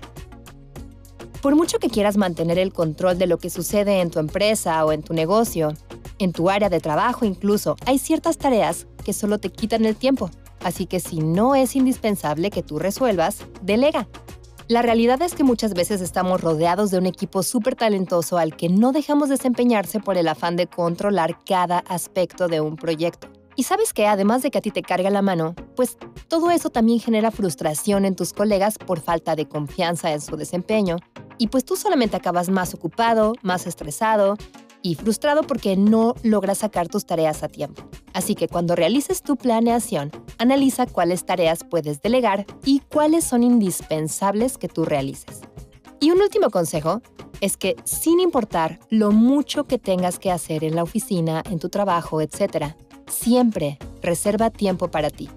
Por 1.43 1.55
mucho 1.55 1.77
que 1.77 1.89
quieras 1.89 2.17
mantener 2.17 2.57
el 2.57 2.73
control 2.73 3.19
de 3.19 3.27
lo 3.27 3.37
que 3.37 3.51
sucede 3.51 4.01
en 4.01 4.09
tu 4.09 4.17
empresa 4.17 4.83
o 4.83 4.91
en 4.91 5.03
tu 5.03 5.13
negocio, 5.13 5.71
en 6.17 6.33
tu 6.33 6.49
área 6.49 6.69
de 6.69 6.79
trabajo 6.79 7.25
incluso, 7.25 7.75
hay 7.85 7.99
ciertas 7.99 8.39
tareas 8.39 8.87
que 9.05 9.13
solo 9.13 9.37
te 9.37 9.51
quitan 9.51 9.85
el 9.85 9.95
tiempo. 9.95 10.31
Así 10.63 10.87
que 10.87 10.99
si 10.99 11.19
no 11.19 11.53
es 11.53 11.75
indispensable 11.75 12.49
que 12.49 12.63
tú 12.63 12.79
resuelvas, 12.79 13.45
delega. 13.61 14.07
La 14.67 14.81
realidad 14.81 15.21
es 15.21 15.35
que 15.35 15.43
muchas 15.43 15.75
veces 15.75 16.01
estamos 16.01 16.41
rodeados 16.41 16.89
de 16.89 16.97
un 16.97 17.05
equipo 17.05 17.43
súper 17.43 17.75
talentoso 17.75 18.39
al 18.39 18.57
que 18.57 18.67
no 18.67 18.91
dejamos 18.91 19.29
desempeñarse 19.29 19.99
por 19.99 20.17
el 20.17 20.27
afán 20.27 20.55
de 20.55 20.65
controlar 20.65 21.37
cada 21.45 21.79
aspecto 21.79 22.47
de 22.47 22.61
un 22.61 22.75
proyecto. 22.75 23.38
Y 23.59 23.63
sabes 23.63 23.91
que 23.91 24.07
además 24.07 24.41
de 24.41 24.51
que 24.51 24.59
a 24.59 24.61
ti 24.61 24.71
te 24.71 24.81
carga 24.81 25.09
la 25.09 25.21
mano, 25.21 25.53
pues 25.75 25.97
todo 26.29 26.49
eso 26.49 26.69
también 26.69 27.01
genera 27.01 27.29
frustración 27.29 28.05
en 28.05 28.15
tus 28.15 28.31
colegas 28.31 28.77
por 28.77 29.01
falta 29.01 29.35
de 29.35 29.49
confianza 29.49 30.13
en 30.13 30.21
su 30.21 30.37
desempeño. 30.37 30.95
Y 31.37 31.47
pues 31.47 31.65
tú 31.65 31.75
solamente 31.75 32.15
acabas 32.15 32.47
más 32.49 32.73
ocupado, 32.73 33.33
más 33.41 33.67
estresado 33.67 34.37
y 34.81 34.95
frustrado 34.95 35.43
porque 35.43 35.75
no 35.75 36.15
logras 36.23 36.59
sacar 36.59 36.87
tus 36.87 37.05
tareas 37.05 37.43
a 37.43 37.49
tiempo. 37.49 37.83
Así 38.13 38.33
que 38.33 38.47
cuando 38.47 38.77
realices 38.77 39.23
tu 39.23 39.35
planeación, 39.35 40.09
analiza 40.37 40.85
cuáles 40.85 41.25
tareas 41.25 41.65
puedes 41.69 42.01
delegar 42.01 42.45
y 42.63 42.79
cuáles 42.79 43.25
son 43.25 43.43
indispensables 43.43 44.57
que 44.57 44.69
tú 44.69 44.85
realices. 44.85 45.41
Y 45.99 46.11
un 46.11 46.21
último 46.21 46.49
consejo 46.49 47.01
es 47.41 47.57
que 47.57 47.75
sin 47.83 48.21
importar 48.21 48.79
lo 48.89 49.11
mucho 49.11 49.65
que 49.65 49.77
tengas 49.77 50.17
que 50.17 50.31
hacer 50.31 50.63
en 50.63 50.77
la 50.77 50.83
oficina, 50.83 51.43
en 51.49 51.59
tu 51.59 51.67
trabajo, 51.67 52.21
etc., 52.21 52.73
Siempre 53.09 53.79
reserva 54.01 54.49
tiempo 54.51 54.89
para 54.89 55.09
ti. 55.09 55.29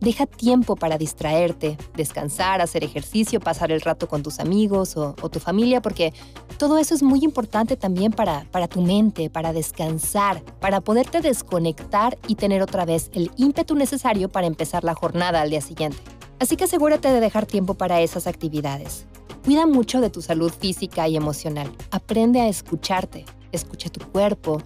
Deja 0.00 0.26
tiempo 0.26 0.76
para 0.76 0.98
distraerte, 0.98 1.78
descansar, 1.94 2.60
hacer 2.60 2.84
ejercicio, 2.84 3.40
pasar 3.40 3.70
el 3.72 3.80
rato 3.80 4.08
con 4.08 4.22
tus 4.22 4.40
amigos 4.40 4.96
o, 4.96 5.14
tu 5.14 5.40
familia, 5.40 5.80
porque 5.80 6.12
todo 6.58 6.78
eso 6.78 6.94
es 6.94 7.02
muy 7.02 7.20
importante 7.22 7.76
también 7.76 8.12
para, 8.12 8.44
tu 8.68 8.82
mente, 8.82 9.30
para 9.30 9.52
descansar, 9.52 10.42
para 10.60 10.80
poderte 10.80 11.20
desconectar 11.20 12.18
y 12.28 12.34
tener 12.34 12.62
otra 12.62 12.84
vez 12.84 13.10
el 13.14 13.30
ímpetu 13.36 13.74
necesario 13.74 14.28
para 14.28 14.46
empezar 14.46 14.84
la 14.84 14.94
jornada 14.94 15.40
al 15.40 15.50
día 15.50 15.60
siguiente. 15.60 15.98
Así 16.38 16.56
que 16.56 16.64
asegúrate 16.64 17.10
de 17.10 17.20
dejar 17.20 17.46
tiempo 17.46 17.74
para 17.74 18.00
esas 18.00 18.26
actividades. 18.26 19.06
Cuida 19.44 19.66
mucho 19.66 20.00
de 20.00 20.10
tu 20.10 20.20
salud 20.20 20.52
física 20.52 21.08
y 21.08 21.16
emocional. 21.16 21.72
Aprende 21.90 22.40
a 22.40 22.48
escucharte. 22.48 23.24
Escucha 23.52 23.88
tu 23.88 24.00
cuerpo, 24.10 24.60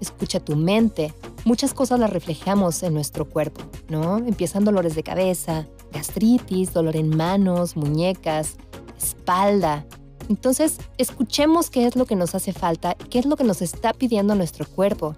escucha 0.00 0.40
tu 0.40 0.56
mente 0.56 1.14
muchas 1.44 1.74
cosas 1.74 2.00
las 2.00 2.10
reflejamos 2.10 2.82
en 2.82 2.94
nuestro 2.94 3.28
cuerpo, 3.28 3.62
¿no? 3.88 4.18
Empiezan 4.18 4.64
dolores 4.64 4.94
de 4.94 5.02
cabeza, 5.02 5.66
gastritis, 5.92 6.72
dolor 6.72 6.96
en 6.96 7.16
manos, 7.16 7.76
muñecas, 7.76 8.56
espalda. 8.98 9.86
Entonces, 10.28 10.78
escuchemos 10.96 11.70
qué 11.70 11.86
es 11.86 11.96
lo 11.96 12.06
que 12.06 12.16
nos 12.16 12.34
hace 12.34 12.52
falta, 12.52 12.94
qué 12.94 13.18
es 13.18 13.26
lo 13.26 13.36
que 13.36 13.44
nos 13.44 13.62
está 13.62 13.92
pidiendo 13.92 14.34
nuestro 14.34 14.66
cuerpo 14.66 15.14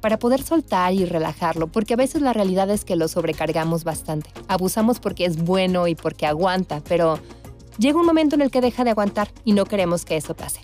para 0.00 0.18
poder 0.18 0.42
soltar 0.42 0.92
y 0.92 1.06
relajarlo, 1.06 1.66
porque 1.66 1.94
a 1.94 1.96
veces 1.96 2.22
la 2.22 2.32
realidad 2.32 2.70
es 2.70 2.84
que 2.84 2.94
lo 2.94 3.08
sobrecargamos 3.08 3.84
bastante. 3.84 4.30
Abusamos 4.48 5.00
porque 5.00 5.24
es 5.24 5.42
bueno 5.42 5.88
y 5.88 5.94
porque 5.94 6.26
aguanta, 6.26 6.82
pero 6.86 7.18
llega 7.78 7.98
un 7.98 8.06
momento 8.06 8.36
en 8.36 8.42
el 8.42 8.50
que 8.50 8.60
deja 8.60 8.84
de 8.84 8.90
aguantar 8.90 9.32
y 9.44 9.54
no 9.54 9.64
queremos 9.64 10.04
que 10.04 10.16
eso 10.16 10.36
pase. 10.36 10.60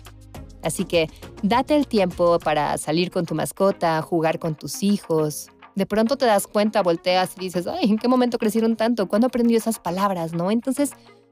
Así 0.61 0.85
que 0.85 1.09
date 1.41 1.75
el 1.75 1.87
tiempo 1.87 2.39
para 2.39 2.77
salir 2.77 3.11
con 3.11 3.25
tu 3.25 3.35
mascota, 3.35 4.01
jugar 4.01 4.39
con 4.39 4.55
tus 4.55 4.83
hijos. 4.83 5.49
De 5.75 5.85
pronto 5.85 6.17
te 6.17 6.25
das 6.25 6.47
cuenta, 6.47 6.83
volteas 6.83 7.33
y 7.37 7.41
dices, 7.41 7.67
ay, 7.67 7.89
¿en 7.89 7.97
qué 7.97 8.07
momento 8.07 8.37
crecieron 8.37 8.75
tanto? 8.75 9.07
¿Cuándo 9.07 9.27
aprendió 9.27 9.57
esas 9.57 9.79
palabras? 9.79 10.33
¿No? 10.33 10.51
Entonces, 10.51 10.91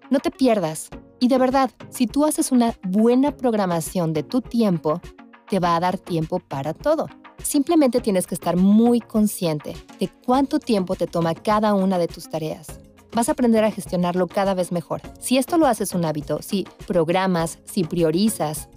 no 0.10 0.20
te 0.20 0.32
pierdas. 0.32 0.90
Y 1.20 1.28
de 1.28 1.38
verdad, 1.38 1.72
si 1.90 2.08
tú 2.08 2.26
haces 2.26 2.52
una 2.52 2.74
buena 2.84 3.36
programación 3.36 4.14
de 4.14 4.24
tu 4.24 4.42
tiempo, 4.42 5.02
te 5.50 5.60
va 5.60 5.76
a 5.76 5.80
dar 5.80 5.98
tiempo 5.98 6.40
para 6.40 6.74
todo. 6.74 7.08
Simplemente 7.44 8.02
tienes 8.02 8.28
que 8.28 8.36
estar 8.36 8.56
muy 8.56 9.02
consciente 9.02 9.76
de 10.00 10.10
cuánto 10.26 10.60
tiempo 10.60 10.96
te 10.96 11.08
toma 11.08 11.36
cada 11.36 11.74
una 11.74 11.98
de 11.98 12.08
tus 12.08 12.30
tareas. 12.30 12.80
Vas 13.14 13.28
a 13.28 13.32
aprender 13.32 13.64
a 13.64 13.72
gestionarlo 13.72 14.28
cada 14.28 14.54
vez 14.54 14.72
mejor. 14.72 15.02
Si 15.20 15.38
esto 15.38 15.58
lo 15.58 15.66
haces 15.66 15.94
un 15.94 16.06
hábito, 16.06 16.42
si 16.42 16.68
programas, 16.86 17.60
si 17.66 17.84
priorizas, 17.84 18.70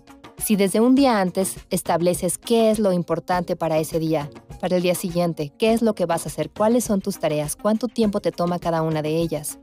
si 0.44 0.56
desde 0.56 0.80
un 0.80 0.94
día 0.94 1.20
antes 1.20 1.56
estableces 1.70 2.36
qué 2.36 2.70
es 2.70 2.78
lo 2.78 2.92
importante 2.92 3.54
para 3.54 3.78
ese 3.78 3.98
día, 3.98 4.28
para 4.60 4.76
el 4.76 4.82
día 4.82 4.94
siguiente, 4.94 5.52
qué 5.56 5.72
es 5.72 5.82
lo 5.82 5.94
que 5.94 6.04
vas 6.04 6.26
a 6.26 6.28
hacer, 6.28 6.50
cuáles 6.50 6.84
son 6.84 7.00
tus 7.00 7.18
tareas, 7.18 7.54
cuánto 7.54 7.86
tiempo 7.86 8.20
te 8.20 8.32
toma 8.32 8.58
cada 8.58 8.82
una 8.82 9.02
de 9.02 9.16
ellas. 9.16 9.58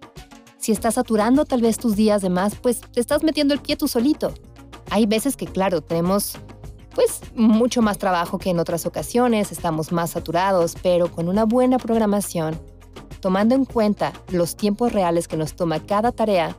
Si 0.57 0.71
estás 0.71 0.95
saturando 0.95 1.45
tal 1.45 1.61
vez 1.61 1.77
tus 1.77 1.95
días 1.95 2.21
de 2.21 2.29
más, 2.29 2.55
pues 2.55 2.81
te 2.81 2.99
estás 2.99 3.23
metiendo 3.23 3.53
el 3.53 3.61
pie 3.61 3.75
tú 3.75 3.87
solito. 3.87 4.33
Hay 4.89 5.05
veces 5.05 5.35
que, 5.35 5.45
claro, 5.45 5.81
tenemos 5.81 6.37
pues 6.95 7.21
mucho 7.35 7.81
más 7.81 7.97
trabajo 7.97 8.39
que 8.39 8.49
en 8.49 8.59
otras 8.59 8.85
ocasiones, 8.85 9.51
estamos 9.51 9.91
más 9.91 10.11
saturados, 10.11 10.75
pero 10.81 11.11
con 11.11 11.27
una 11.29 11.43
buena 11.43 11.77
programación 11.77 12.59
tomando 13.19 13.53
en 13.53 13.65
cuenta 13.65 14.13
los 14.31 14.55
tiempos 14.55 14.93
reales 14.93 15.27
que 15.27 15.35
nos 15.35 15.55
toma 15.55 15.85
cada 15.85 16.13
tarea, 16.13 16.55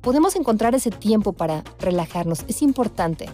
podemos 0.00 0.34
encontrar 0.34 0.74
ese 0.74 0.90
tiempo 0.90 1.34
para 1.34 1.62
relajarnos. 1.78 2.44
Es 2.48 2.62
importante 2.62 3.28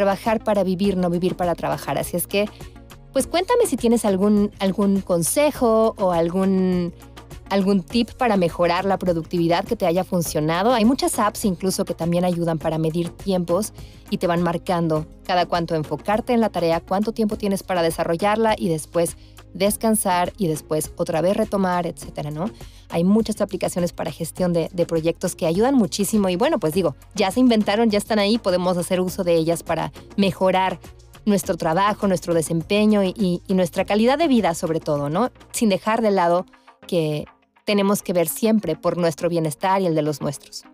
trabajar 0.00 0.42
para 0.42 0.64
vivir, 0.64 0.96
no 0.96 1.10
vivir 1.10 1.36
para 1.36 1.54
trabajar. 1.54 1.98
Así 1.98 2.16
es 2.16 2.26
que, 2.26 2.48
pues 3.12 3.26
cuéntame 3.26 3.66
si 3.66 3.76
tienes 3.76 4.06
algún, 4.06 4.50
algún 4.58 5.02
consejo 5.02 5.94
o 5.98 6.12
algún 6.12 6.94
algún 7.50 7.82
tip 7.82 8.12
para 8.12 8.36
mejorar 8.36 8.84
la 8.84 8.96
productividad 8.96 9.64
que 9.64 9.76
te 9.76 9.84
haya 9.84 10.04
funcionado. 10.04 10.72
Hay 10.72 10.84
muchas 10.84 11.18
apps 11.18 11.44
incluso 11.44 11.84
que 11.84 11.94
también 11.94 12.24
ayudan 12.24 12.58
para 12.58 12.78
medir 12.78 13.10
tiempos 13.10 13.72
y 14.08 14.18
te 14.18 14.28
van 14.28 14.40
marcando 14.40 15.04
cada 15.26 15.46
cuánto 15.46 15.74
enfocarte 15.74 16.32
en 16.32 16.40
la 16.40 16.48
tarea, 16.48 16.80
cuánto 16.80 17.12
tiempo 17.12 17.36
tienes 17.36 17.64
para 17.64 17.82
desarrollarla 17.82 18.54
y 18.56 18.68
después 18.68 19.16
descansar 19.54 20.32
y 20.36 20.48
después 20.48 20.92
otra 20.96 21.20
vez 21.20 21.36
retomar, 21.36 21.86
etcétera, 21.86 22.30
¿no? 22.30 22.50
Hay 22.88 23.04
muchas 23.04 23.40
aplicaciones 23.40 23.92
para 23.92 24.10
gestión 24.10 24.52
de, 24.52 24.68
proyectos 24.86 25.36
que 25.36 25.46
ayudan 25.46 25.74
muchísimo 25.74 26.28
y 26.28 26.36
bueno, 26.36 26.58
pues 26.58 26.72
digo, 26.72 26.96
ya 27.14 27.30
se 27.30 27.40
inventaron, 27.40 27.90
ya 27.90 27.98
están 27.98 28.18
ahí, 28.18 28.38
podemos 28.38 28.76
hacer 28.76 29.00
uso 29.00 29.24
de 29.24 29.34
ellas 29.34 29.62
para 29.62 29.92
mejorar 30.16 30.80
nuestro 31.26 31.56
trabajo, 31.56 32.08
nuestro 32.08 32.34
desempeño 32.34 33.04
y, 33.04 33.42
y 33.46 33.54
nuestra 33.54 33.84
calidad 33.84 34.18
de 34.18 34.26
vida 34.26 34.54
sobre 34.54 34.80
todo, 34.80 35.10
¿no? 35.10 35.30
Sin 35.52 35.68
dejar 35.68 36.02
de 36.02 36.10
lado 36.10 36.46
que 36.88 37.26
tenemos 37.64 38.02
que 38.02 38.12
ver 38.12 38.26
siempre 38.26 38.74
por 38.74 38.96
nuestro 38.96 39.28
bienestar 39.28 39.80
y 39.82 39.86
el 39.86 39.94
de 39.94 40.02
los 40.02 40.20
nuestros. 40.20 40.64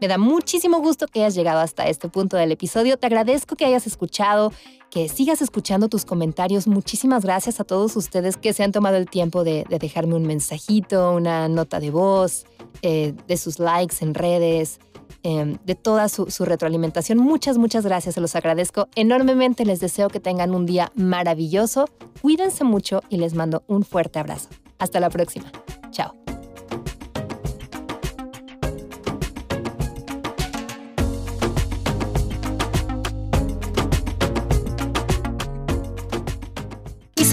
Me 0.00 0.08
da 0.08 0.18
muchísimo 0.18 0.80
gusto 0.80 1.06
que 1.06 1.20
hayas 1.20 1.34
llegado 1.34 1.60
hasta 1.60 1.88
este 1.88 2.08
punto 2.08 2.36
del 2.36 2.52
episodio. 2.52 2.98
Te 2.98 3.06
agradezco 3.06 3.56
que 3.56 3.64
hayas 3.64 3.86
escuchado, 3.86 4.52
que 4.90 5.08
sigas 5.08 5.40
escuchando 5.42 5.88
tus 5.88 6.04
comentarios. 6.04 6.66
Muchísimas 6.66 7.24
gracias 7.24 7.60
a 7.60 7.64
todos 7.64 7.96
ustedes 7.96 8.36
que 8.36 8.52
se 8.52 8.62
han 8.62 8.72
tomado 8.72 8.96
el 8.96 9.08
tiempo 9.08 9.44
de, 9.44 9.64
dejarme 9.68 10.14
un 10.14 10.26
mensajito, 10.26 11.12
una 11.12 11.48
nota 11.48 11.80
de 11.80 11.90
voz, 11.90 12.44
eh, 12.82 13.14
de 13.26 13.36
sus 13.36 13.58
likes 13.58 13.96
en 14.00 14.14
redes, 14.14 14.80
em, 15.22 15.56
de 15.64 15.74
toda 15.74 16.08
su, 16.08 16.30
su 16.30 16.44
retroalimentación. 16.44 17.18
Muchas, 17.18 17.56
muchas 17.56 17.84
gracias. 17.84 18.16
Se 18.16 18.20
los 18.20 18.36
agradezco 18.36 18.88
enormemente. 18.96 19.64
Les 19.64 19.80
deseo 19.80 20.08
que 20.08 20.20
tengan 20.20 20.54
un 20.54 20.66
día 20.66 20.92
maravilloso. 20.94 21.86
Cuídense 22.20 22.64
mucho 22.64 23.02
y 23.08 23.16
les 23.16 23.34
mando 23.34 23.62
un 23.66 23.82
fuerte 23.82 24.18
abrazo. 24.18 24.48
Hasta 24.78 25.00
la 25.00 25.08
próxima. 25.08 25.50
Chao. 25.90 26.25